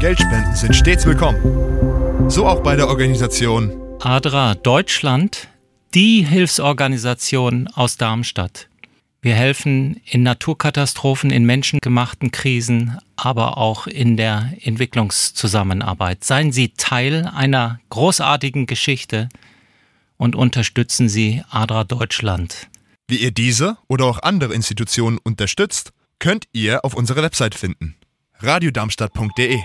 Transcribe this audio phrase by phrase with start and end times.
[0.00, 2.30] Geldspenden sind stets willkommen.
[2.30, 5.48] So auch bei der Organisation ADRA Deutschland,
[5.94, 8.68] die Hilfsorganisation aus Darmstadt.
[9.20, 16.24] Wir helfen in Naturkatastrophen, in menschengemachten Krisen, aber auch in der Entwicklungszusammenarbeit.
[16.24, 19.28] Seien Sie Teil einer großartigen Geschichte
[20.16, 22.68] und unterstützen Sie ADRA Deutschland.
[23.08, 25.92] Wie ihr diese oder auch andere Institutionen unterstützt,
[26.24, 27.96] könnt ihr auf unserer Website finden.
[28.38, 29.60] radiodarmstadt.de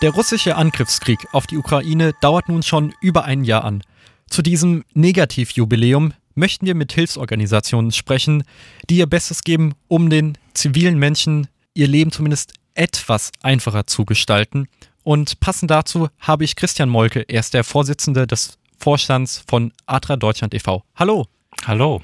[0.00, 3.82] Der russische Angriffskrieg auf die Ukraine dauert nun schon über ein Jahr an.
[4.30, 8.44] Zu diesem Negativjubiläum möchten wir mit Hilfsorganisationen sprechen,
[8.88, 14.68] die ihr Bestes geben, um den zivilen Menschen ihr Leben zumindest etwas einfacher zu gestalten.
[15.02, 20.16] Und passend dazu habe ich Christian Molke, er ist der Vorsitzende des Vorstands von Atra
[20.16, 20.82] Deutschland e.V.
[20.94, 21.26] Hallo.
[21.66, 22.00] Hallo.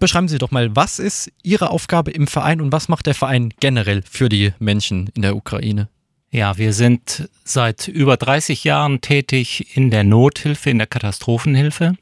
[0.00, 3.52] Beschreiben Sie doch mal, was ist Ihre Aufgabe im Verein und was macht der Verein
[3.60, 5.90] generell für die Menschen in der Ukraine?
[6.30, 11.96] Ja, wir sind seit über 30 Jahren tätig in der Nothilfe, in der Katastrophenhilfe,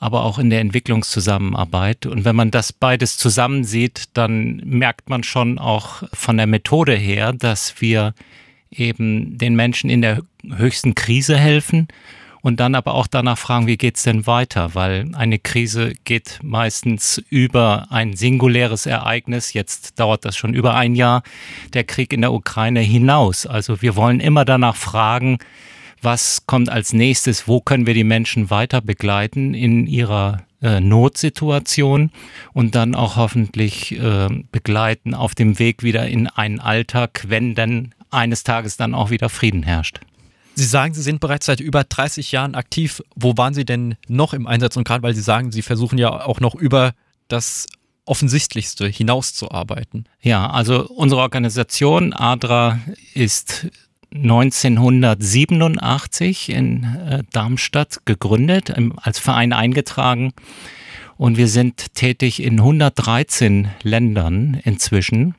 [0.00, 2.06] aber auch in der Entwicklungszusammenarbeit.
[2.06, 7.32] Und wenn man das beides zusammensieht, dann merkt man schon auch von der Methode her,
[7.32, 8.14] dass wir
[8.68, 10.22] eben den Menschen in der
[10.56, 11.86] höchsten Krise helfen
[12.46, 14.76] und dann aber auch danach fragen, wie geht's denn weiter?
[14.76, 19.52] Weil eine Krise geht meistens über ein singuläres Ereignis.
[19.52, 21.24] Jetzt dauert das schon über ein Jahr,
[21.72, 23.46] der Krieg in der Ukraine hinaus.
[23.46, 25.38] Also wir wollen immer danach fragen,
[26.02, 27.48] was kommt als nächstes?
[27.48, 32.12] Wo können wir die Menschen weiter begleiten in ihrer äh, Notsituation
[32.52, 37.92] und dann auch hoffentlich äh, begleiten auf dem Weg wieder in einen Alltag, wenn denn
[38.12, 39.98] eines Tages dann auch wieder Frieden herrscht.
[40.58, 43.02] Sie sagen, Sie sind bereits seit über 30 Jahren aktiv.
[43.14, 44.74] Wo waren Sie denn noch im Einsatz?
[44.76, 46.94] Und gerade weil Sie sagen, Sie versuchen ja auch noch über
[47.28, 47.66] das
[48.06, 50.08] Offensichtlichste hinauszuarbeiten.
[50.22, 52.80] Ja, also unsere Organisation ADRA
[53.12, 53.66] ist
[54.14, 60.32] 1987 in äh, Darmstadt gegründet, als Verein eingetragen.
[61.18, 65.34] Und wir sind tätig in 113 Ländern inzwischen.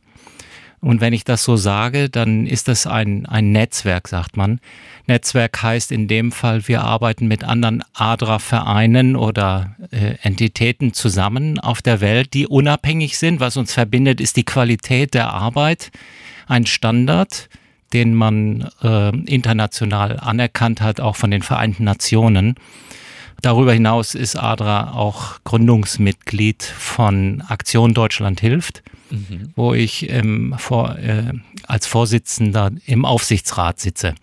[0.80, 4.60] Und wenn ich das so sage, dann ist das ein, ein Netzwerk, sagt man.
[5.08, 11.82] Netzwerk heißt in dem Fall, wir arbeiten mit anderen ADRA-Vereinen oder äh, Entitäten zusammen auf
[11.82, 13.40] der Welt, die unabhängig sind.
[13.40, 15.92] Was uns verbindet, ist die Qualität der Arbeit,
[16.48, 17.50] ein Standard,
[17.94, 22.56] den man äh, international anerkannt hat, auch von den Vereinten Nationen.
[23.42, 29.52] Darüber hinaus ist ADRA auch Gründungsmitglied von Aktion Deutschland hilft mhm.
[29.56, 31.34] wo ich ähm, vor, äh,
[31.64, 34.16] als Vorsitzender im Aufsichtsrat sitze.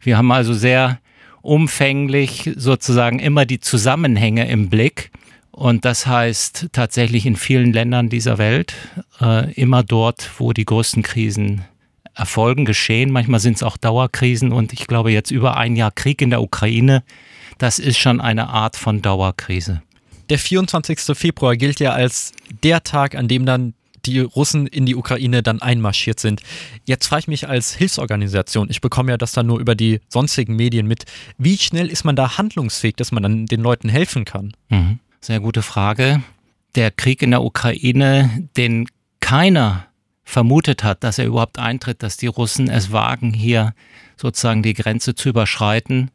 [0.00, 1.00] Wir haben also sehr
[1.40, 5.10] umfänglich sozusagen immer die Zusammenhänge im Blick.
[5.50, 8.74] Und das heißt tatsächlich in vielen Ländern dieser Welt,
[9.20, 11.64] äh, immer dort, wo die größten Krisen
[12.14, 13.10] erfolgen, geschehen.
[13.10, 16.42] Manchmal sind es auch Dauerkrisen und ich glaube jetzt über ein Jahr Krieg in der
[16.42, 17.02] Ukraine,
[17.62, 19.82] das ist schon eine Art von Dauerkrise.
[20.30, 21.16] Der 24.
[21.16, 22.32] Februar gilt ja als
[22.64, 23.74] der Tag, an dem dann
[24.04, 26.42] die Russen in die Ukraine dann einmarschiert sind.
[26.86, 30.56] Jetzt frage ich mich als Hilfsorganisation, ich bekomme ja das dann nur über die sonstigen
[30.56, 31.04] Medien mit,
[31.38, 34.54] wie schnell ist man da handlungsfähig, dass man dann den Leuten helfen kann?
[34.68, 34.98] Mhm.
[35.20, 36.20] Sehr gute Frage.
[36.74, 38.88] Der Krieg in der Ukraine, den
[39.20, 39.86] keiner
[40.24, 43.72] vermutet hat, dass er überhaupt eintritt, dass die Russen es wagen, hier
[44.16, 46.10] sozusagen die Grenze zu überschreiten,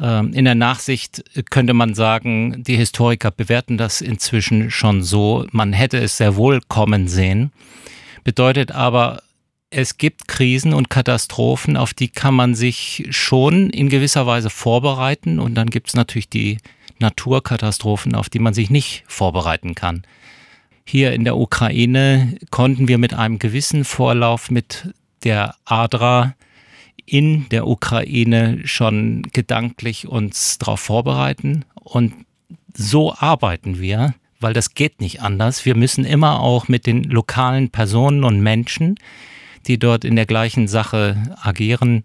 [0.00, 5.98] in der Nachsicht könnte man sagen, die Historiker bewerten das inzwischen schon so, man hätte
[5.98, 7.52] es sehr wohl kommen sehen.
[8.24, 9.22] Bedeutet aber,
[9.70, 15.38] es gibt Krisen und Katastrophen, auf die kann man sich schon in gewisser Weise vorbereiten.
[15.38, 16.58] Und dann gibt es natürlich die
[16.98, 20.02] Naturkatastrophen, auf die man sich nicht vorbereiten kann.
[20.84, 24.92] Hier in der Ukraine konnten wir mit einem gewissen Vorlauf mit
[25.24, 26.34] der ADRA
[27.10, 31.64] in der Ukraine schon gedanklich uns darauf vorbereiten.
[31.74, 32.14] Und
[32.72, 35.64] so arbeiten wir, weil das geht nicht anders.
[35.64, 38.94] Wir müssen immer auch mit den lokalen Personen und Menschen,
[39.66, 42.04] die dort in der gleichen Sache agieren,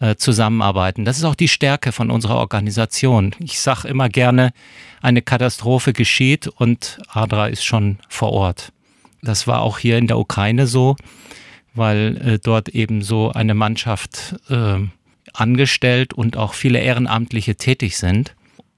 [0.00, 1.06] äh, zusammenarbeiten.
[1.06, 3.34] Das ist auch die Stärke von unserer Organisation.
[3.38, 4.52] Ich sage immer gerne,
[5.00, 8.70] eine Katastrophe geschieht und Adra ist schon vor Ort.
[9.22, 10.96] Das war auch hier in der Ukraine so
[11.74, 14.78] weil äh, dort eben so eine Mannschaft äh,
[15.32, 18.34] angestellt und auch viele Ehrenamtliche tätig sind.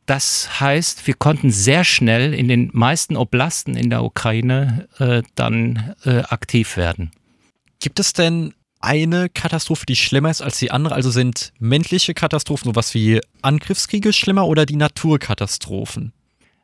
[0.06, 5.94] Das heißt, wir konnten sehr schnell in den meisten Oblasten in der Ukraine äh, dann
[6.04, 7.10] äh, aktiv werden.
[7.80, 10.94] Gibt es denn eine Katastrophe, die schlimmer ist als die andere?
[10.94, 16.12] Also sind menschliche Katastrophen sowas wie Angriffskriege schlimmer oder die Naturkatastrophen?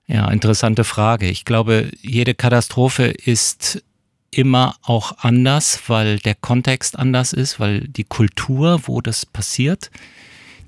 [0.06, 1.28] Ja, interessante Frage.
[1.28, 3.82] Ich glaube, jede Katastrophe ist
[4.30, 9.90] immer auch anders, weil der Kontext anders ist, weil die Kultur, wo das passiert,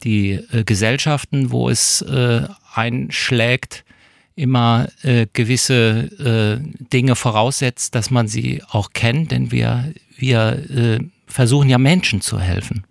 [0.03, 2.43] die äh, Gesellschaften, wo es äh,
[2.75, 3.85] einschlägt,
[4.35, 10.99] immer äh, gewisse äh, Dinge voraussetzt, dass man sie auch kennt, denn wir, wir äh,
[11.26, 12.85] versuchen ja Menschen zu helfen.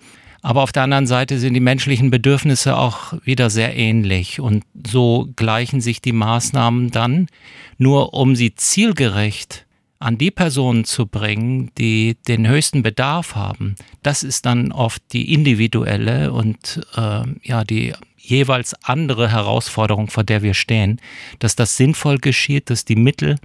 [0.43, 5.29] Aber auf der anderen Seite sind die menschlichen Bedürfnisse auch wieder sehr ähnlich und so
[5.35, 7.27] gleichen sich die Maßnahmen dann,
[7.77, 9.65] nur um sie zielgerecht
[10.01, 13.75] an die Personen zu bringen, die den höchsten Bedarf haben.
[14.03, 20.41] Das ist dann oft die individuelle und äh, ja die jeweils andere Herausforderung, vor der
[20.41, 20.99] wir stehen,
[21.39, 23.37] dass das sinnvoll geschieht, dass die Mittel,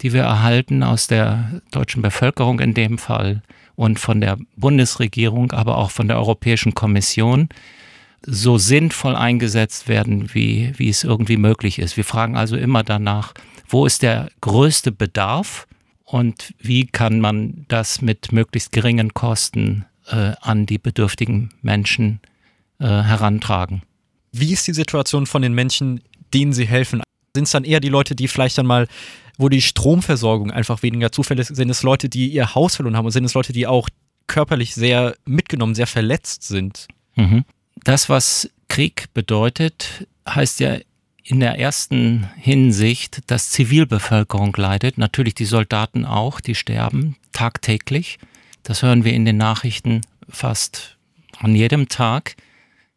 [0.00, 3.42] die wir erhalten aus der deutschen Bevölkerung in dem Fall,
[3.74, 7.48] und von der Bundesregierung, aber auch von der Europäischen Kommission
[8.24, 11.96] so sinnvoll eingesetzt werden, wie, wie es irgendwie möglich ist.
[11.96, 13.34] Wir fragen also immer danach,
[13.68, 15.66] wo ist der größte Bedarf
[16.12, 22.20] und wie kann man das mit möglichst geringen Kosten äh, an die bedürftigen Menschen
[22.78, 23.82] äh, herantragen.
[24.30, 26.02] Wie ist die Situation von den Menschen,
[26.34, 27.02] denen Sie helfen?
[27.34, 28.88] Sind es dann eher die Leute, die vielleicht dann mal
[29.38, 33.12] wo die Stromversorgung einfach weniger zufällig sind es Leute, die ihr Haus verloren haben und
[33.12, 33.88] sind es Leute, die auch
[34.26, 36.86] körperlich sehr mitgenommen, sehr verletzt sind.
[37.16, 37.44] Mhm.
[37.82, 40.76] Das, was Krieg bedeutet, heißt ja
[41.24, 44.98] in der ersten Hinsicht, dass Zivilbevölkerung leidet.
[44.98, 48.18] Natürlich die Soldaten auch, die sterben tagtäglich.
[48.62, 50.96] Das hören wir in den Nachrichten fast
[51.38, 52.36] an jedem Tag.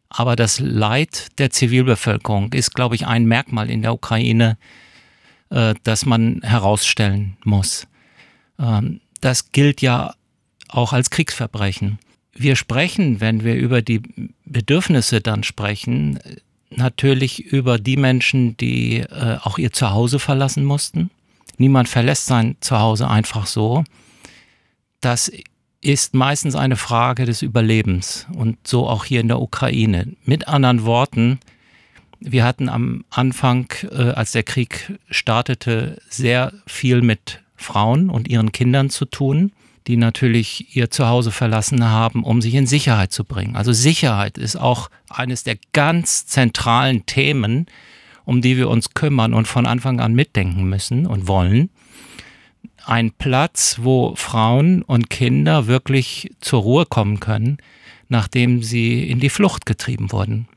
[0.08, 4.56] Aber das Leid der Zivilbevölkerung ist, glaube ich, ein Merkmal in der Ukraine,
[5.50, 7.86] äh, das man herausstellen muss.
[8.58, 10.14] Ähm, das gilt ja
[10.68, 11.98] auch als Kriegsverbrechen.
[12.32, 14.02] Wir sprechen, wenn wir über die
[14.44, 16.18] Bedürfnisse dann sprechen,
[16.70, 21.10] natürlich über die Menschen, die äh, auch ihr Zuhause verlassen mussten.
[21.58, 23.84] Niemand verlässt sein Zuhause einfach so.
[25.00, 25.30] Das
[25.80, 30.14] ist meistens eine Frage des Überlebens und so auch hier in der Ukraine.
[30.24, 31.38] Mit anderen Worten,
[32.20, 38.52] wir hatten am Anfang, äh, als der Krieg startete, sehr viel mit Frauen und ihren
[38.52, 39.52] Kindern zu tun,
[39.86, 43.56] die natürlich ihr Zuhause verlassen haben, um sich in Sicherheit zu bringen.
[43.56, 47.66] Also Sicherheit ist auch eines der ganz zentralen Themen,
[48.24, 51.70] um die wir uns kümmern und von Anfang an mitdenken müssen und wollen.
[52.84, 57.58] Ein Platz, wo Frauen und Kinder wirklich zur Ruhe kommen können,
[58.08, 60.48] nachdem sie in die Flucht getrieben wurden.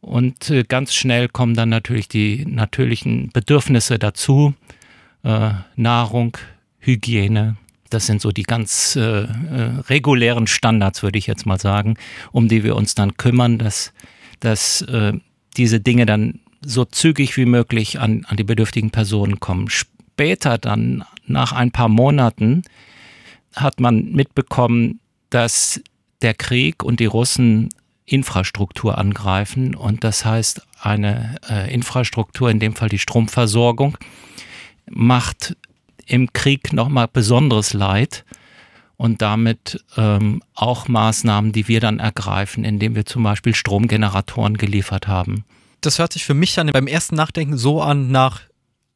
[0.00, 4.54] Und äh, ganz schnell kommen dann natürlich die natürlichen Bedürfnisse dazu.
[5.24, 6.36] Äh, Nahrung,
[6.78, 7.56] Hygiene,
[7.88, 9.26] das sind so die ganz äh, äh,
[9.88, 11.96] regulären Standards, würde ich jetzt mal sagen,
[12.32, 13.92] um die wir uns dann kümmern, dass,
[14.40, 15.12] dass äh,
[15.56, 19.68] diese Dinge dann so zügig wie möglich an, an die bedürftigen Personen kommen.
[19.70, 22.62] Später dann, nach ein paar Monaten,
[23.54, 25.00] hat man mitbekommen,
[25.30, 25.80] dass
[26.22, 27.70] der Krieg und die Russen
[28.04, 29.74] Infrastruktur angreifen.
[29.74, 33.98] Und das heißt, eine äh, Infrastruktur, in dem Fall die Stromversorgung,
[34.90, 35.56] macht
[36.08, 38.24] im Krieg nochmal besonderes Leid
[38.96, 45.06] und damit ähm, auch Maßnahmen, die wir dann ergreifen, indem wir zum Beispiel Stromgeneratoren geliefert
[45.06, 45.44] haben.
[45.80, 48.40] Das hört sich für mich dann beim ersten Nachdenken so an nach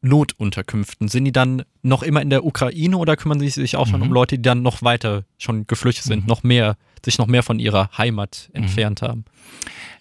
[0.00, 1.06] Notunterkünften.
[1.06, 4.07] Sind die dann noch immer in der Ukraine oder kümmern sie sich auch schon mhm.
[4.07, 6.28] um Leute, die dann noch weiter schon geflüchtet sind, mhm.
[6.28, 8.62] noch mehr sich noch mehr von ihrer Heimat mhm.
[8.62, 9.25] entfernt haben.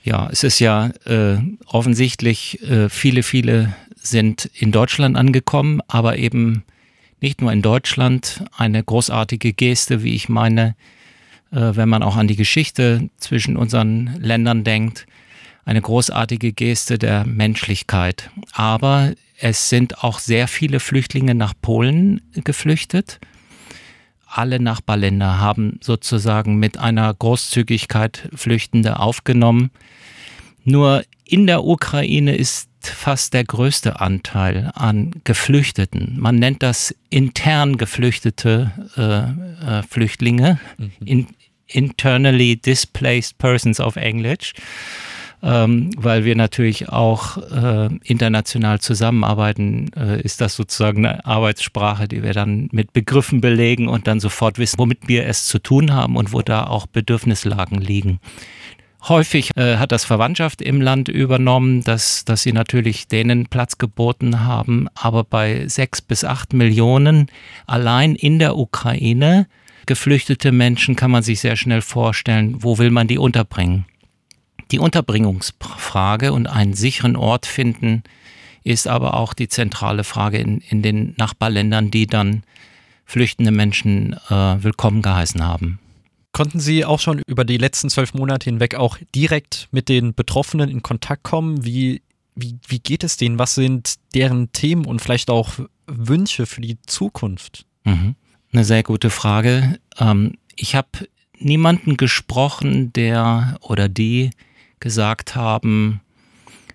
[0.04, 6.64] Ja, es ist ja äh, offensichtlich, äh, viele, viele sind in Deutschland angekommen, aber eben
[7.22, 8.44] nicht nur in Deutschland.
[8.56, 10.76] Eine großartige Geste, wie ich meine,
[11.52, 15.06] äh, wenn man auch an die Geschichte zwischen unseren Ländern denkt.
[15.64, 18.30] Eine großartige Geste der Menschlichkeit.
[18.52, 23.20] Aber es sind auch sehr viele Flüchtlinge nach Polen geflüchtet
[24.32, 29.72] alle Nachbarländer haben sozusagen mit einer Großzügigkeit Flüchtende aufgenommen.
[30.64, 36.16] Nur in der Ukraine ist fast der größte Anteil an Geflüchteten.
[36.20, 40.92] Man nennt das intern geflüchtete äh, äh, Flüchtlinge, mhm.
[41.06, 41.28] in,
[41.68, 44.54] internally displaced persons auf Englisch
[45.44, 52.22] ähm, weil wir natürlich auch äh, international zusammenarbeiten, äh, ist das sozusagen eine Arbeitssprache, die
[52.22, 56.16] wir dann mit Begriffen belegen und dann sofort wissen, womit wir es zu tun haben
[56.16, 58.20] und wo da auch Bedürfnislagen liegen.
[59.08, 64.42] Häufig äh, hat das Verwandtschaft im Land übernommen, dass, dass sie natürlich denen Platz geboten
[64.42, 64.88] haben.
[64.94, 67.28] Aber bei sechs bis acht Millionen
[67.66, 69.48] allein in der Ukraine
[69.88, 73.86] geflüchtete Menschen kann man sich sehr schnell vorstellen, wo will man die unterbringen
[74.72, 78.04] die Unterbringungsfrage und einen sicheren Ort finden
[78.64, 82.44] ist aber auch die zentrale Frage in, in den Nachbarländern, die dann
[83.06, 85.80] flüchtende Menschen äh, willkommen geheißen haben.
[86.32, 90.70] Konnten Sie auch schon über die letzten zwölf Monate hinweg auch direkt mit den Betroffenen
[90.70, 91.66] in Kontakt kommen?
[91.66, 92.02] Wie,
[92.36, 93.38] wie, wie geht es denen?
[93.38, 95.54] Was sind deren Themen und vielleicht auch
[95.88, 97.66] Wünsche für die Zukunft?
[97.84, 98.16] Mhm.
[98.54, 99.80] Eine sehr gute Frage.
[100.00, 100.90] Ähm, ich habe
[101.38, 104.30] niemanden gesprochen, der oder die
[104.80, 106.02] gesagt haben,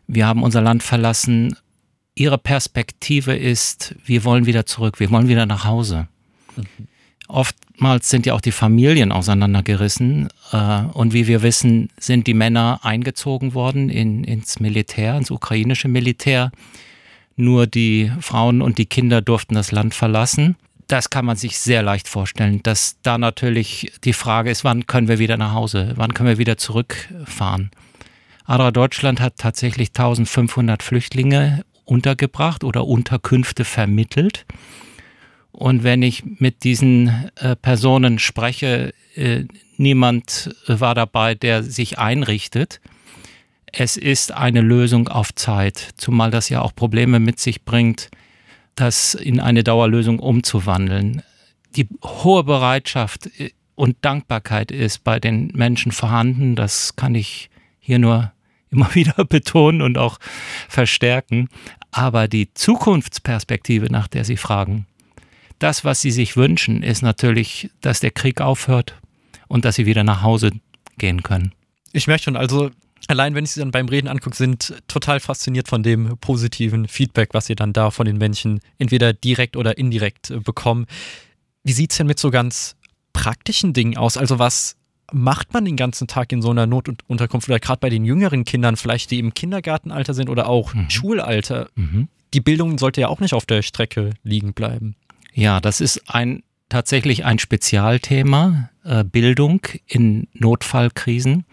[0.07, 1.57] wir haben unser Land verlassen.
[2.15, 6.09] Ihre Perspektive ist, wir wollen wieder zurück, wir wollen wieder nach Hause.
[6.57, 6.89] Mhm.
[7.77, 10.31] Oftmals sind ja auch die Familien auseinandergerissen.
[10.51, 15.87] Äh, und wie wir wissen, sind die Männer eingezogen worden in, ins Militär, ins ukrainische
[15.87, 16.53] Militär.
[17.37, 20.57] Nur die Frauen und die Kinder durften das Land verlassen.
[20.87, 25.09] Das kann man sich sehr leicht vorstellen, dass da natürlich die Frage ist, wann können
[25.09, 27.71] wir wieder nach Hause, wann können wir wieder zurückfahren.
[28.47, 34.47] Adra Deutschland hat tatsächlich 1500 Flüchtlinge untergebracht oder Unterkünfte vermittelt.
[35.57, 39.45] Und wenn ich mit diesen äh, Personen spreche, äh,
[39.79, 42.83] niemand war dabei, der sich einrichtet.
[43.73, 48.11] Es ist eine Lösung auf Zeit, zumal das ja auch Probleme mit sich bringt,
[48.75, 51.23] das in eine Dauerlösung umzuwandeln.
[51.75, 56.55] Die hohe Bereitschaft äh, und Dankbarkeit ist bei den Menschen vorhanden.
[56.55, 57.49] Das kann ich
[57.81, 58.31] hier nur
[58.71, 60.19] immer wieder betonen und auch
[60.69, 61.49] verstärken.
[61.93, 64.87] Aber die Zukunftsperspektive, nach der Sie fragen,
[65.59, 68.95] das, was sie sich wünschen, ist natürlich, dass der Krieg aufhört
[69.49, 70.53] und dass sie wieder nach Hause
[70.99, 71.53] gehen können.
[71.93, 72.71] Ich merke schon, also
[73.09, 77.31] allein wenn ich sie dann beim Reden angucke, sind total fasziniert von dem positiven Feedback,
[77.33, 80.87] was sie dann da von den Menschen entweder direkt oder indirekt äh, bekommen.
[81.65, 82.77] Wie sieht es denn mit so ganz
[83.13, 84.17] praktischen Dingen aus?
[84.17, 84.77] Also was
[85.13, 88.77] macht man den ganzen Tag in so einer Notunterkunft oder gerade bei den jüngeren Kindern,
[88.77, 90.91] vielleicht die im Kindergartenalter sind oder auch mhm.
[90.91, 91.69] Schulalter?
[91.77, 92.09] Mhm.
[92.35, 94.97] Die Bildung sollte ja auch nicht auf der Strecke liegen bleiben.
[95.37, 101.45] Ja, das ist ein tatsächlich ein Spezialthema, äh, Bildung in Notfallkrisen,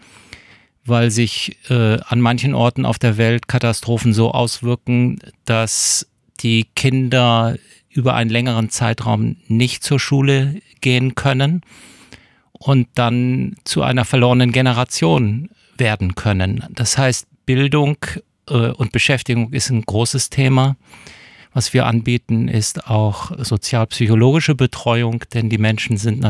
[0.86, 6.08] weil sich äh, an manchen Orten auf der Welt Katastrophen so auswirken, dass
[6.40, 7.58] die Kinder
[7.90, 11.60] über einen längeren Zeitraum nicht zur Schule gehen können
[12.52, 16.64] und dann zu einer verlorenen Generation werden können.
[16.70, 17.98] Das heißt, Bildung
[18.48, 20.76] äh, und Beschäftigung ist ein großes Thema.
[21.54, 26.28] Was wir anbieten, ist auch sozialpsychologische Betreuung, denn die Menschen sind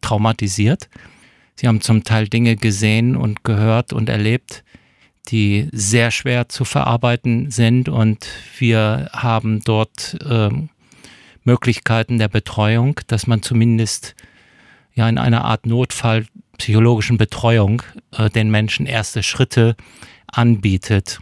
[0.00, 0.88] traumatisiert.
[1.56, 4.62] Sie haben zum Teil Dinge gesehen und gehört und erlebt,
[5.28, 8.26] die sehr schwer zu verarbeiten sind und
[8.58, 10.50] wir haben dort äh,
[11.42, 14.14] Möglichkeiten der Betreuung, dass man zumindest
[14.94, 17.82] ja in einer Art Notfallpsychologischen Betreuung
[18.16, 19.76] äh, den Menschen erste Schritte
[20.28, 21.20] anbietet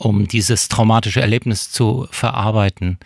[0.00, 2.98] um dieses traumatische Erlebnis zu verarbeiten.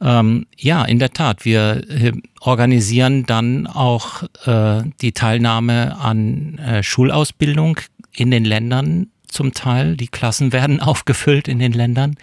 [0.00, 1.44] Ähm, ja, in der Tat.
[1.44, 7.80] Wir äh, organisieren dann auch äh, die Teilnahme an äh, Schulausbildung
[8.14, 9.96] in den Ländern zum Teil.
[9.96, 12.16] Die Klassen werden aufgefüllt in den Ländern.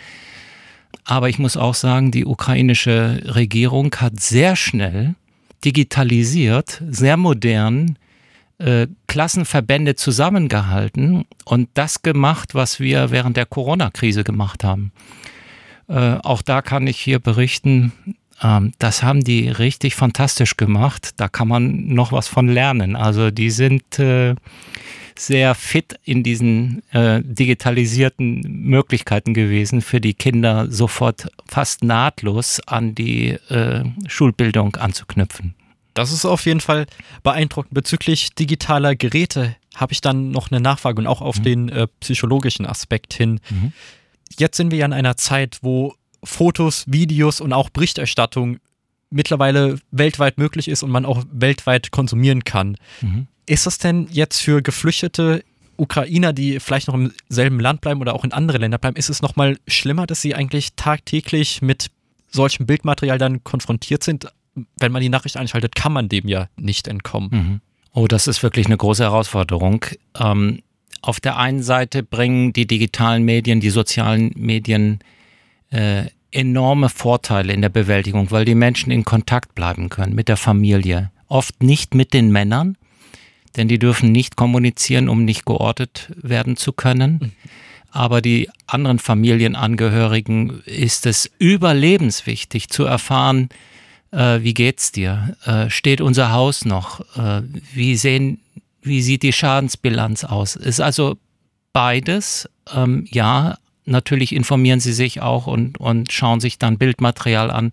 [1.03, 5.13] Aber ich muss auch sagen, die ukrainische Regierung hat sehr schnell
[5.63, 7.97] digitalisiert, sehr modern
[8.57, 14.91] äh, Klassenverbände zusammengehalten und das gemacht, was wir während der Corona-Krise gemacht haben.
[15.87, 17.91] Äh, auch da kann ich hier berichten,
[18.41, 21.11] ähm, das haben die richtig fantastisch gemacht.
[21.17, 22.95] Da kann man noch was von lernen.
[22.95, 24.35] Also die sind äh,
[25.17, 32.95] sehr fit in diesen äh, digitalisierten Möglichkeiten gewesen, für die Kinder sofort fast nahtlos an
[32.95, 35.55] die äh, Schulbildung anzuknüpfen.
[35.95, 36.85] Das ist auf jeden Fall
[37.23, 37.73] beeindruckend.
[37.73, 41.43] Bezüglich digitaler Geräte habe ich dann noch eine Nachfrage und auch auf mhm.
[41.43, 43.39] den äh, psychologischen Aspekt hin.
[43.49, 43.71] Mhm.
[44.37, 48.57] Jetzt sind wir ja in einer Zeit, wo Fotos, Videos und auch Berichterstattung
[49.09, 52.77] mittlerweile weltweit möglich ist und man auch weltweit konsumieren kann.
[53.01, 53.27] Mhm.
[53.45, 55.43] Ist das denn jetzt für geflüchtete
[55.77, 59.09] Ukrainer, die vielleicht noch im selben Land bleiben oder auch in andere Länder bleiben, ist
[59.09, 61.89] es nochmal schlimmer, dass sie eigentlich tagtäglich mit
[62.31, 64.27] solchem Bildmaterial dann konfrontiert sind,
[64.77, 67.29] wenn man die Nachricht einschaltet, kann man dem ja nicht entkommen.
[67.31, 67.61] Mhm.
[67.93, 69.85] Oh, das ist wirklich eine große Herausforderung.
[70.19, 70.61] Ähm,
[71.01, 74.99] auf der einen Seite bringen die digitalen Medien, die sozialen Medien
[75.69, 80.37] äh, enorme Vorteile in der Bewältigung, weil die Menschen in Kontakt bleiben können mit der
[80.37, 81.11] Familie.
[81.27, 82.77] Oft nicht mit den Männern,
[83.55, 87.19] denn die dürfen nicht kommunizieren, um nicht geortet werden zu können.
[87.21, 87.31] Mhm.
[87.91, 93.47] Aber die anderen Familienangehörigen ist es überlebenswichtig zu erfahren,
[94.15, 95.35] äh, wie geht's dir?
[95.45, 97.01] Äh, steht unser Haus noch?
[97.17, 97.43] Äh,
[97.73, 98.39] wie sehen,
[98.81, 100.55] wie sieht die Schadensbilanz aus?
[100.55, 101.17] Ist also
[101.73, 107.71] beides, ähm, ja, natürlich informieren sie sich auch und, und schauen sich dann Bildmaterial an,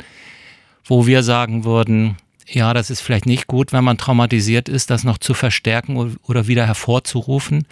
[0.85, 5.05] wo wir sagen würden, ja, das ist vielleicht nicht gut, wenn man traumatisiert ist, das
[5.05, 7.67] noch zu verstärken oder wieder hervorzurufen.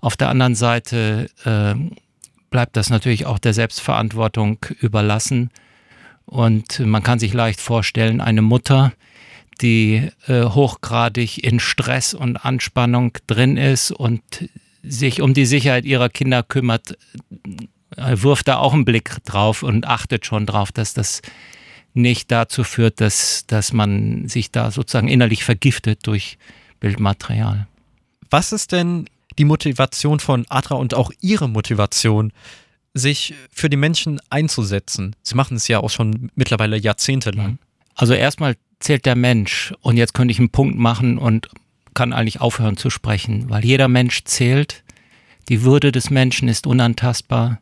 [0.00, 1.74] Auf der anderen Seite äh,
[2.50, 5.50] bleibt das natürlich auch der Selbstverantwortung überlassen.
[6.26, 8.92] Und man kann sich leicht vorstellen, eine Mutter,
[9.60, 14.22] die äh, hochgradig in Stress und Anspannung drin ist und
[14.82, 16.98] sich um die Sicherheit ihrer Kinder kümmert,
[17.96, 21.22] äh, wirft da auch einen Blick drauf und achtet schon drauf, dass das
[21.94, 26.38] nicht dazu führt, dass, dass man sich da sozusagen innerlich vergiftet durch
[26.80, 27.68] Bildmaterial.
[28.30, 29.06] Was ist denn
[29.38, 32.32] die Motivation von Adra und auch ihre Motivation,
[32.94, 35.14] sich für die Menschen einzusetzen?
[35.22, 37.52] Sie machen es ja auch schon mittlerweile jahrzehntelang.
[37.52, 37.58] Mhm.
[37.94, 41.48] Also erstmal zählt der Mensch und jetzt könnte ich einen Punkt machen und
[41.92, 44.82] kann eigentlich aufhören zu sprechen, weil jeder Mensch zählt.
[45.48, 47.60] Die Würde des Menschen ist unantastbar.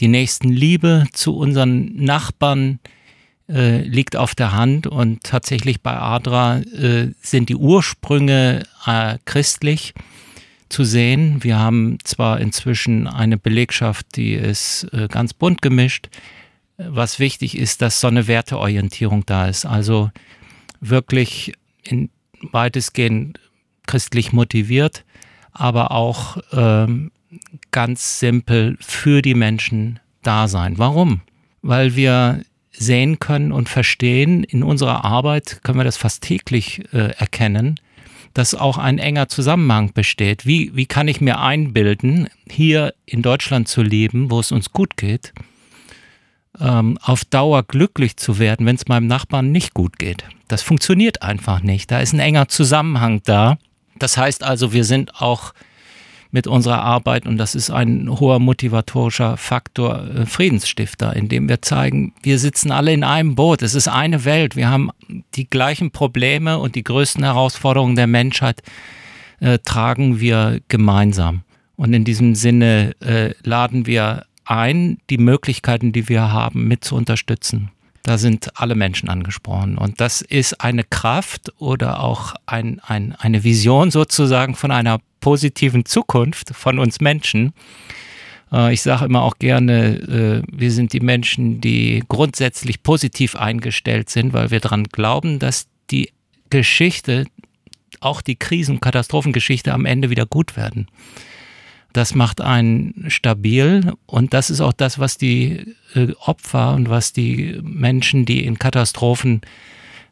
[0.00, 2.80] Die Nächstenliebe zu unseren Nachbarn,
[3.48, 9.92] äh, liegt auf der Hand und tatsächlich bei Adra äh, sind die Ursprünge äh, christlich
[10.74, 11.44] zu sehen.
[11.44, 16.08] Wir haben zwar inzwischen eine Belegschaft, die ist äh, ganz bunt gemischt.
[16.76, 19.66] Was wichtig ist, dass so eine Werteorientierung da ist.
[19.66, 20.10] Also
[20.80, 21.52] wirklich
[21.84, 22.10] in
[22.50, 23.38] weitestgehend
[23.86, 25.04] christlich motiviert,
[25.52, 27.12] aber auch ähm,
[27.70, 30.76] ganz simpel für die Menschen da sein.
[30.76, 31.20] Warum?
[31.62, 34.42] Weil wir sehen können und verstehen.
[34.42, 37.76] In unserer Arbeit können wir das fast täglich äh, erkennen,
[38.34, 40.44] dass auch ein enger Zusammenhang besteht.
[40.44, 44.96] Wie, wie kann ich mir einbilden, hier in Deutschland zu leben, wo es uns gut
[44.96, 45.32] geht,
[46.60, 50.24] ähm, auf Dauer glücklich zu werden, wenn es meinem Nachbarn nicht gut geht?
[50.48, 51.90] Das funktioniert einfach nicht.
[51.90, 53.56] Da ist ein enger Zusammenhang da.
[53.98, 55.54] Das heißt also, wir sind auch
[56.34, 62.12] mit unserer Arbeit und das ist ein hoher motivatorischer Faktor äh, Friedensstifter, indem wir zeigen,
[62.24, 63.62] wir sitzen alle in einem Boot.
[63.62, 64.56] Es ist eine Welt.
[64.56, 64.90] Wir haben
[65.36, 68.62] die gleichen Probleme und die größten Herausforderungen der Menschheit
[69.38, 71.44] äh, tragen wir gemeinsam.
[71.76, 76.96] Und in diesem Sinne äh, laden wir ein, die Möglichkeiten, die wir haben, mit zu
[76.96, 77.70] unterstützen.
[78.04, 79.78] Da sind alle Menschen angesprochen.
[79.78, 85.86] Und das ist eine Kraft oder auch ein, ein, eine Vision sozusagen von einer positiven
[85.86, 87.54] Zukunft von uns Menschen.
[88.52, 94.10] Äh, ich sage immer auch gerne, äh, wir sind die Menschen, die grundsätzlich positiv eingestellt
[94.10, 96.12] sind, weil wir daran glauben, dass die
[96.50, 97.24] Geschichte,
[98.00, 100.88] auch die Krisen- und Katastrophengeschichte am Ende wieder gut werden.
[101.94, 107.12] Das macht einen stabil und das ist auch das, was die äh, Opfer und was
[107.12, 109.42] die Menschen, die in Katastrophen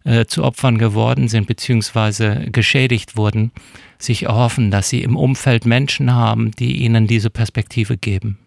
[0.04, 3.50] äh, zu Opfern geworden sind beziehungsweise geschädigt wurden,
[3.98, 8.38] sich erhoffen, dass sie im Umfeld Menschen haben, die ihnen diese Perspektive geben.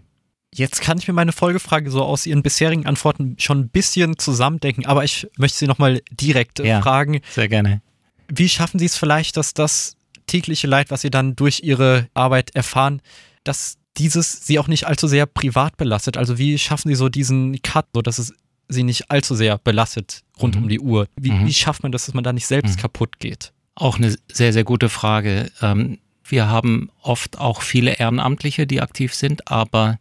[0.54, 4.86] Jetzt kann ich mir meine Folgefrage so aus Ihren bisherigen Antworten schon ein bisschen zusammendenken,
[4.86, 7.19] aber ich möchte Sie nochmal direkt ja, fragen.
[7.30, 7.82] Sehr gerne.
[8.30, 12.55] Wie schaffen Sie es vielleicht, dass das tägliche Leid, was Sie dann durch Ihre Arbeit
[12.55, 13.01] erfahren,
[13.43, 16.17] dass dieses Sie auch nicht allzu sehr privat belastet?
[16.17, 18.33] Also wie schaffen Sie so diesen Cut, so dass es
[18.67, 20.63] Sie nicht allzu sehr belastet rund mhm.
[20.63, 21.07] um die Uhr?
[21.15, 21.45] Wie, mhm.
[21.45, 22.81] wie, schafft man das, dass man da nicht selbst mhm.
[22.81, 23.53] kaputt geht?
[23.75, 25.51] Auch eine sehr, sehr gute Frage.
[25.61, 29.99] Ähm, wir haben oft auch viele Ehrenamtliche, die aktiv sind, aber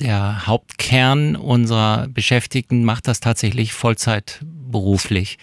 [0.00, 5.38] der Hauptkern unserer Beschäftigten macht das tatsächlich Vollzeit beruflich.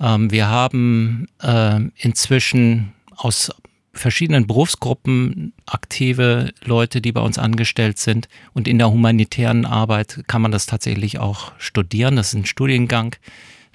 [0.00, 2.92] Ähm, wir haben äh, inzwischen
[3.24, 3.50] aus
[3.92, 8.28] verschiedenen Berufsgruppen aktive Leute, die bei uns angestellt sind.
[8.52, 12.16] Und in der humanitären Arbeit kann man das tatsächlich auch studieren.
[12.16, 13.16] Das ist ein Studiengang.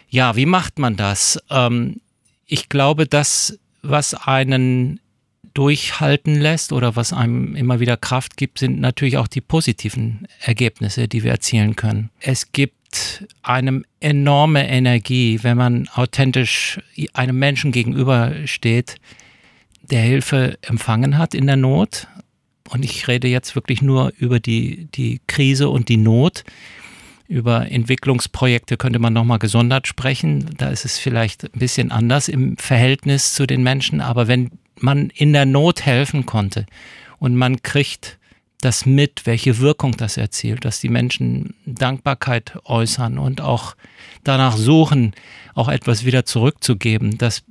[0.10, 1.40] Ja, wie macht man das?
[1.50, 2.02] Ähm,
[2.46, 5.00] ich glaube, das, was einen
[5.54, 11.08] durchhalten lässt oder was einem immer wieder Kraft gibt, sind natürlich auch die positiven Ergebnisse,
[11.08, 12.10] die wir erzielen können.
[12.20, 16.80] Es gibt einem enorme Energie, wenn man authentisch
[17.14, 18.98] einem Menschen gegenübersteht,
[19.90, 22.08] der Hilfe empfangen hat in der Not.
[22.70, 26.44] Und ich rede jetzt wirklich nur über die, die Krise und die Not.
[27.28, 30.50] Über Entwicklungsprojekte könnte man nochmal gesondert sprechen.
[30.58, 34.02] Da ist es vielleicht ein bisschen anders im Verhältnis zu den Menschen.
[34.02, 36.66] Aber wenn man in der Not helfen konnte
[37.20, 38.20] und man kriegt
[38.62, 43.76] das mit, welche Wirkung das erzielt, dass die Menschen Dankbarkeit äußern und auch
[44.24, 45.14] danach suchen,
[45.54, 47.44] auch etwas wieder zurückzugeben, das,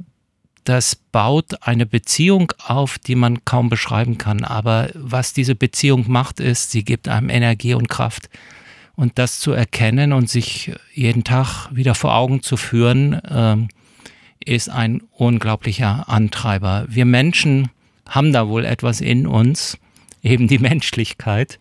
[0.64, 4.44] das baut eine Beziehung auf, die man kaum beschreiben kann.
[4.44, 8.28] Aber was diese Beziehung macht, ist, sie gibt einem Energie und Kraft.
[8.96, 13.68] Und das zu erkennen und sich jeden Tag wieder vor Augen zu führen, ähm,
[14.44, 16.86] ist ein unglaublicher Antreiber.
[16.88, 17.70] Wir Menschen
[18.08, 19.78] haben da wohl etwas in uns,
[20.22, 21.58] eben die Menschlichkeit.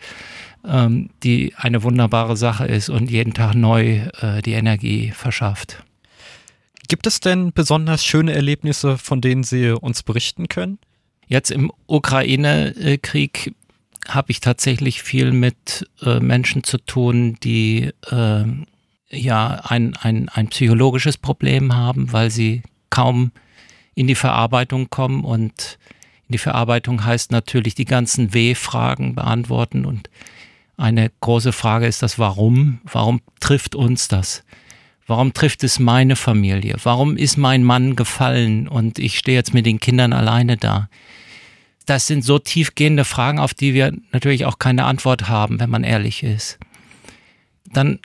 [0.65, 5.83] ähm, die eine wunderbare Sache ist und jeden Tag neu äh, die Energie verschafft.
[6.93, 10.77] Gibt es denn besonders schöne Erlebnisse, von denen Sie uns berichten können?
[11.25, 13.56] Jetzt im Ukraine-Krieg
[14.08, 18.43] habe ich tatsächlich viel mit äh, Menschen zu tun, die äh,
[19.10, 23.32] ja ein, ein, ein psychologisches Problem haben, weil sie kaum
[23.95, 25.23] in die Verarbeitung kommen.
[25.23, 25.79] Und
[26.27, 29.86] in die Verarbeitung heißt natürlich die ganzen W-Fragen beantworten.
[29.86, 30.12] Und
[30.77, 32.82] eine große Frage ist das Warum?
[32.84, 34.43] Warum trifft uns das?
[35.05, 36.75] Warum trifft es meine Familie?
[36.83, 40.89] Warum ist mein Mann gefallen und ich stehe jetzt mit den Kindern alleine da?
[41.85, 45.83] Das sind so tiefgehende Fragen, auf die wir natürlich auch keine Antwort haben, wenn man
[45.83, 46.57] ehrlich ist.
[47.65, 47.99] Dann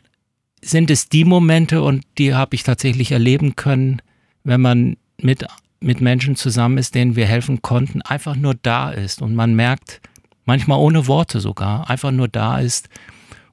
[0.60, 4.02] sind es die Momente, und die habe ich tatsächlich erleben können,
[4.42, 5.44] wenn man mit,
[5.80, 10.00] mit Menschen zusammen ist, denen wir helfen konnten, einfach nur da ist und man merkt,
[10.44, 12.88] manchmal ohne Worte sogar, einfach nur da ist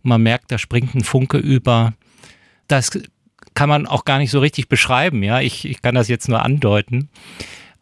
[0.03, 1.93] und man merkt, da springt ein Funke über.
[2.67, 2.97] Das
[3.55, 5.41] kann man auch gar nicht so richtig beschreiben, ja.
[5.41, 7.09] Ich, ich kann das jetzt nur andeuten.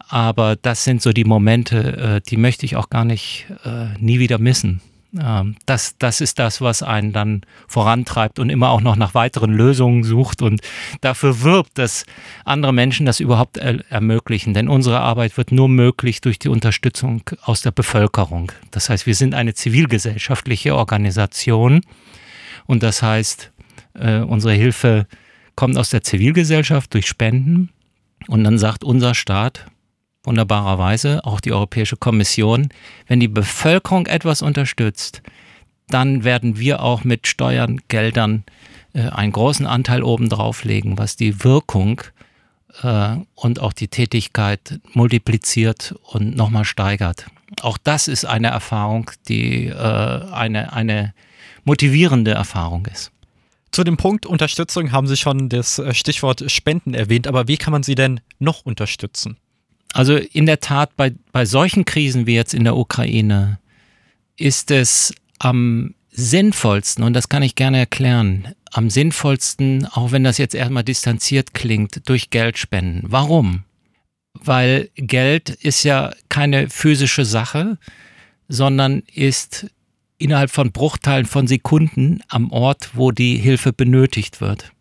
[0.08, 4.20] Aber das sind so die Momente, äh, die möchte ich auch gar nicht äh, nie
[4.20, 4.82] wieder missen.
[5.20, 9.54] Ähm, das, das ist das, was einen dann vorantreibt und immer auch noch nach weiteren
[9.54, 10.62] Lösungen sucht und
[11.02, 12.06] dafür wirbt, dass
[12.46, 14.54] andere Menschen das überhaupt er ermöglichen.
[14.54, 18.52] Denn unsere Arbeit wird nur möglich durch die Unterstützung aus der Bevölkerung.
[18.72, 21.82] Das heißt, wir sind eine zivilgesellschaftliche Organisation
[22.66, 23.52] und das heißt,
[23.96, 25.08] äh, unsere Hilfe
[25.56, 27.70] kommt aus der Zivilgesellschaft durch Spenden
[28.28, 29.68] und dann sagt unser Staat,
[30.24, 32.70] wunderbarerweise, auch die Europäische Kommission,
[33.08, 35.22] wenn die Bevölkerung etwas unterstützt,
[35.88, 38.44] dann werden wir auch mit Steuern, Geldern
[38.94, 42.02] äh, einen großen Anteil obendrauf legen, was die Wirkung
[42.82, 47.28] äh, und auch die Tätigkeit multipliziert und nochmal steigert.
[47.62, 51.14] Auch das ist eine Erfahrung, die äh, eine, eine
[51.66, 53.13] motivierende Erfahrung ist.
[53.74, 57.72] Zu dem Punkt Unterstützung haben Sie schon das äh, Stichwort Spenden erwähnt, aber wie kann
[57.72, 59.38] man sie denn noch unterstützen?
[59.94, 63.60] Also in der Tat, bei, bei solchen Krisen wie jetzt in der Ukraine
[64.38, 70.38] ist es am sinnvollsten, und das kann ich gerne erklären, am sinnvollsten, auch wenn das
[70.38, 73.02] jetzt erstmal distanziert klingt, durch Geld spenden.
[73.08, 73.64] Warum?
[74.34, 77.80] Weil Geld ist ja keine physische Sache,
[78.48, 79.66] sondern ist
[80.18, 84.72] innerhalb von Bruchteilen von Sekunden am Ort, wo die Hilfe benötigt wird.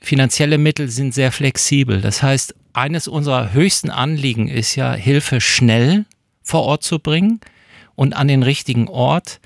[0.00, 2.00] Finanzielle Mittel sind sehr flexibel.
[2.00, 6.04] Das heißt, eines unserer höchsten Anliegen ist ja, Hilfe schnell
[6.42, 7.40] vor Ort zu bringen
[7.94, 9.40] und an den richtigen Ort,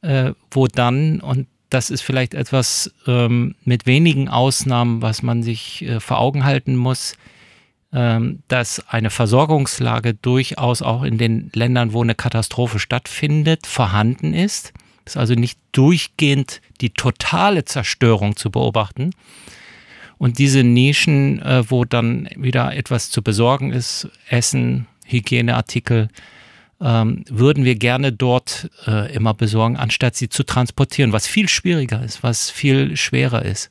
[0.00, 5.82] äh, wo dann, und das ist vielleicht etwas ähm, mit wenigen Ausnahmen, was man sich
[5.82, 7.14] äh, vor Augen halten muss,
[7.92, 14.72] dass eine Versorgungslage durchaus auch in den Ländern, wo eine Katastrophe stattfindet, vorhanden ist.
[15.04, 19.10] Es ist also nicht durchgehend die totale Zerstörung zu beobachten,
[20.22, 26.10] und diese Nischen, äh, wo dann wieder etwas zu besorgen ist, Essen, Hygieneartikel,
[26.80, 32.04] ähm, würden wir gerne dort äh, immer besorgen, anstatt sie zu transportieren, was viel schwieriger
[32.04, 33.68] ist, was viel schwerer ist.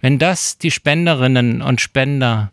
[0.00, 2.52] Wenn das die Spenderinnen und Spender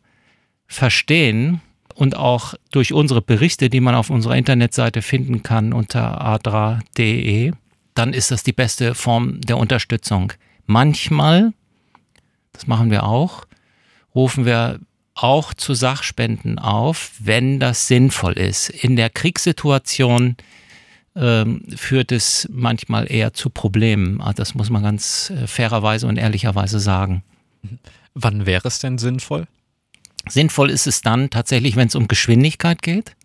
[0.67, 1.61] verstehen
[1.95, 7.53] und auch durch unsere Berichte, die man auf unserer Internetseite finden kann unter adra.de,
[7.93, 10.33] dann ist das die beste Form der Unterstützung.
[10.65, 11.53] Manchmal
[12.57, 13.45] das machen wir auch,
[14.15, 14.79] rufen wir
[15.13, 18.69] auch zu Sachspenden auf, wenn das sinnvoll ist.
[18.69, 20.37] In der Kriegssituation
[21.15, 24.21] ähm, führt es manchmal eher zu Problemen.
[24.21, 27.23] Ah, das muss man ganz äh, fairerweise und ehrlicherweise sagen.
[28.15, 29.45] Wann wäre es denn sinnvoll?
[30.29, 33.15] Sinnvoll ist es dann tatsächlich, wenn es um Geschwindigkeit geht.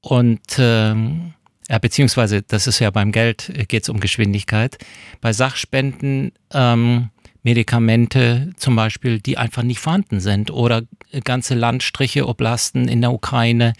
[0.00, 1.34] Und ähm,
[1.68, 4.78] ja, beziehungsweise, das ist ja beim Geld, äh, geht es um Geschwindigkeit.
[5.20, 7.10] Bei Sachspenden ähm,
[7.42, 10.82] Medikamente zum Beispiel, die einfach nicht vorhanden sind oder
[11.24, 13.72] ganze Landstriche, Oblasten in der Ukraine,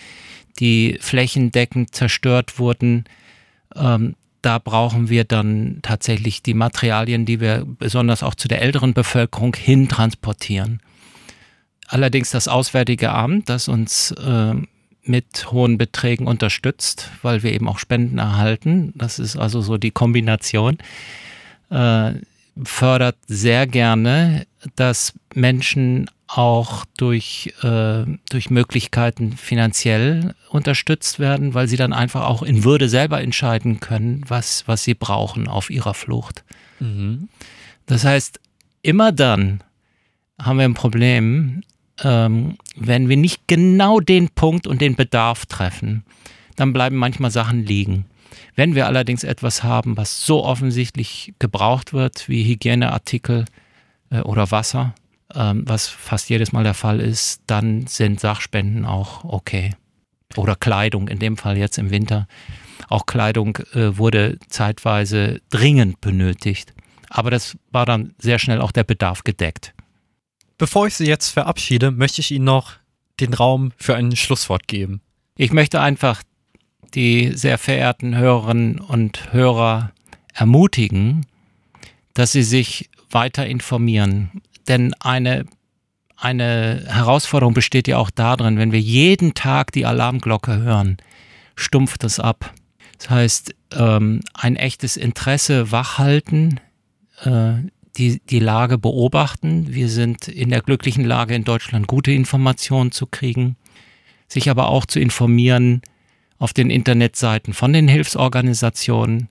[0.59, 3.05] die flächendeckend zerstört wurden.
[3.77, 8.93] Ähm, da brauchen wir dann tatsächlich die Materialien, die wir besonders auch zu der älteren
[8.93, 10.81] Bevölkerung hin transportieren.
[11.93, 14.55] Allerdings das Auswärtige Amt, das uns äh,
[15.03, 18.95] mit hohen Beträgen unterstützt, weil wir eben auch Spenden erhalten.
[18.97, 20.79] Das ist also so die Kombination.
[21.69, 22.15] Äh,
[22.65, 31.77] fördert sehr gerne, dass Menschen auch durch, äh, durch Möglichkeiten finanziell unterstützt werden, weil sie
[31.77, 36.43] dann einfach auch in Würde selber entscheiden können, was, was sie brauchen auf ihrer Flucht.
[36.81, 37.29] Mhm.
[37.85, 38.41] Das heißt,
[38.81, 39.63] immer dann
[40.41, 41.65] haben wir ein Problem,
[42.03, 46.05] ähm, wenn wir nicht genau den Punkt und den Bedarf treffen,
[46.57, 48.07] dann bleiben manchmal Sachen liegen.
[48.55, 53.47] Wenn wir allerdings etwas haben, was so offensichtlich gebraucht wird wie Hygieneartikel
[54.11, 54.95] äh, oder Wasser,
[55.35, 59.75] ähm, was fast jedes Mal der Fall ist, dann sind Sachspenden auch okay.
[60.37, 62.27] Oder Kleidung, in dem Fall jetzt im Winter.
[62.89, 66.75] Auch Kleidung äh, wurde zeitweise dringend benötigt.
[67.09, 69.75] Aber das war dann sehr schnell auch der Bedarf gedeckt.
[70.59, 72.75] Bevor ich Sie jetzt verabschiede, möchte ich Ihnen noch
[73.21, 75.01] den Raum für ein Schlusswort geben.
[75.37, 76.23] Ich möchte einfach
[76.95, 79.93] die sehr verehrten Hörerinnen und Hörer
[80.35, 81.27] ermutigen,
[82.15, 84.43] dass sie sich weiter informieren.
[84.69, 85.47] Denn eine,
[86.17, 90.99] eine Herausforderung besteht ja auch darin, wenn wir jeden Tag die Alarmglocke hören,
[91.55, 92.53] stumpft es ab.
[92.99, 96.61] Das heißt, ähm, ein echtes Interesse wachhalten,
[97.25, 97.55] äh,
[97.97, 99.67] die, die Lage beobachten.
[99.73, 103.57] Wir sind in der glücklichen Lage, in Deutschland gute Informationen zu kriegen,
[104.29, 105.83] sich aber auch zu informieren
[106.39, 109.29] auf den Internetseiten von den Hilfsorganisationen,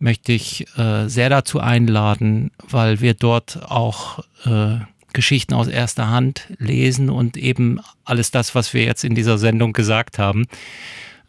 [0.00, 4.78] möchte ich äh, sehr dazu einladen, weil wir dort auch äh,
[5.12, 9.72] Geschichten aus erster Hand lesen und eben alles das, was wir jetzt in dieser Sendung
[9.72, 10.46] gesagt haben,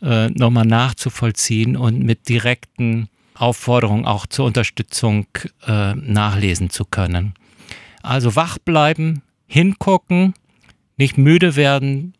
[0.01, 3.09] äh, nochmal nachzuvollziehen und mit direkten
[3.39, 5.27] Aufforderungen auch zur Unterstützung
[5.65, 7.33] äh, nachlesen zu können.
[8.01, 10.33] Also wach bleiben, hingucken,
[10.97, 12.13] nicht müde werden,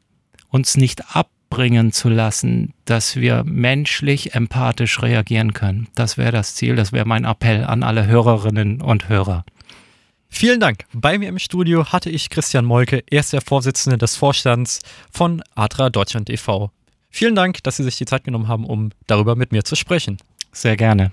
[0.50, 5.88] uns nicht abbringen zu lassen, dass wir menschlich, empathisch reagieren können.
[5.96, 9.46] Das wäre das Ziel, das wäre mein Appell an alle Hörerinnen und Hörer.
[10.30, 10.86] Vielen Dank.
[10.94, 14.80] Bei mir im Studio hatte ich Christian Molke, er ist der Vorsitzende des Vorstands
[15.12, 16.72] von Adra Deutschland e.V.
[17.10, 20.18] Vielen Dank, dass Sie sich die Zeit genommen haben, um darüber mit mir zu sprechen.
[20.52, 21.12] Sehr gerne.